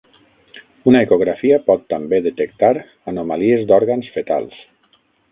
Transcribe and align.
Una 0.91 1.01
ecografia 1.07 1.59
pot 1.67 1.83
també 1.93 2.19
detectar 2.27 2.71
anomalies 3.11 3.67
d"òrgans 3.73 4.09
fetals. 4.17 4.57